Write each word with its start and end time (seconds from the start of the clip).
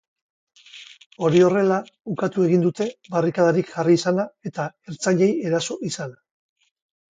Hori 1.27 1.43
horrela, 1.47 1.77
ukatu 2.13 2.47
egin 2.47 2.65
dute 2.65 2.89
barrikadarik 3.17 3.71
jarri 3.75 3.99
izana 4.01 4.27
eta 4.53 4.69
ertzainei 4.95 5.31
eraso 5.53 5.81
izana. 5.93 6.21